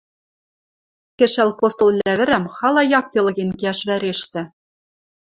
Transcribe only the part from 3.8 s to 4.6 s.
вӓрештӹ.